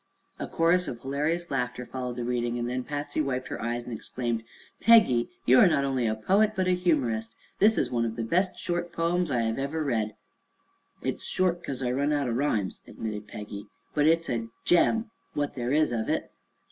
[0.39, 3.93] '"A chorus of hilarious laughter followed the reading, and then Patsy wiped her eyes and
[3.93, 4.41] exclaimed:
[4.79, 7.35] "Peggy, you are not only a poet but a humorist.
[7.59, 10.15] This is one of the best short poems I ever read."
[11.03, 13.67] "It's short 'cause I run out o' rhymes," admitted Peggy.
[13.93, 16.31] "But it's a gem, what there is of it."